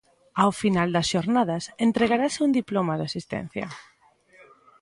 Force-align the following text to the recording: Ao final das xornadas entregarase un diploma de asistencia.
Ao 0.41 0.51
final 0.61 0.89
das 0.95 1.09
xornadas 1.13 1.63
entregarase 1.87 2.39
un 2.45 2.51
diploma 2.59 2.93
de 2.97 3.05
asistencia. 3.09 3.65